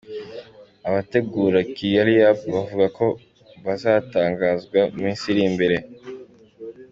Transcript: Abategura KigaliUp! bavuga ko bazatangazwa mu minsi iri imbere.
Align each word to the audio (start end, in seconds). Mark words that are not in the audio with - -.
Abategura 0.87 1.57
KigaliUp! 1.75 2.39
bavuga 2.55 2.85
ko 2.97 3.05
bazatangazwa 3.65 4.79
mu 4.91 4.99
minsi 5.05 5.23
iri 5.31 5.43
imbere. 5.49 5.77